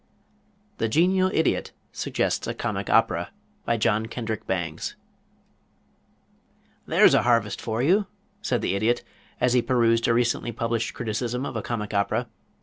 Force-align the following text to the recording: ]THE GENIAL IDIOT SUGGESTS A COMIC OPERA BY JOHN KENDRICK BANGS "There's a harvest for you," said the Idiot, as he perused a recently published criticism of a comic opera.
]THE 0.79 0.89
GENIAL 0.89 1.29
IDIOT 1.29 1.73
SUGGESTS 1.91 2.47
A 2.47 2.55
COMIC 2.55 2.89
OPERA 2.89 3.29
BY 3.65 3.77
JOHN 3.77 4.05
KENDRICK 4.07 4.47
BANGS 4.47 4.95
"There's 6.87 7.13
a 7.13 7.21
harvest 7.21 7.61
for 7.61 7.83
you," 7.83 8.07
said 8.41 8.63
the 8.63 8.73
Idiot, 8.75 9.03
as 9.39 9.53
he 9.53 9.61
perused 9.61 10.07
a 10.07 10.13
recently 10.15 10.51
published 10.51 10.95
criticism 10.95 11.45
of 11.45 11.55
a 11.55 11.61
comic 11.61 11.93
opera. 11.93 12.25